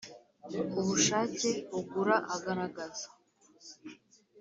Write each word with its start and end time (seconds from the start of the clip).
ubushake 0.79 1.49
ugura 1.79 2.15
agaragaza 2.35 3.07